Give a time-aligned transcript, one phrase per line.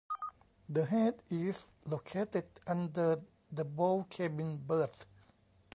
[0.67, 5.05] The head is located under the bow cabin berth.